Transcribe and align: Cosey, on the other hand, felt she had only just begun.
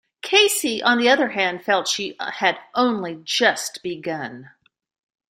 Cosey, 0.23 0.81
on 0.81 0.97
the 0.97 1.07
other 1.09 1.29
hand, 1.29 1.63
felt 1.63 1.87
she 1.87 2.17
had 2.19 2.57
only 2.73 3.21
just 3.23 3.83
begun. 3.83 4.49